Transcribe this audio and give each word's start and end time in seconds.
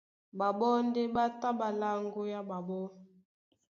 Ɓaɓɔ́ 0.37 0.73
ndé 0.87 1.01
ɓá 1.15 1.23
tá 1.39 1.49
ɓá 1.59 1.67
láŋgwea 1.79 2.39
ɓaɓó. 2.49 2.79